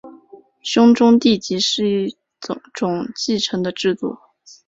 [0.63, 2.17] 兄终弟及是一
[2.73, 4.17] 种继承的制度。